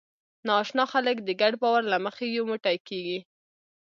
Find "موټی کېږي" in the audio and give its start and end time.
2.51-3.19